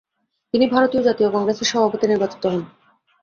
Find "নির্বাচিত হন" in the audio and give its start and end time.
2.07-2.61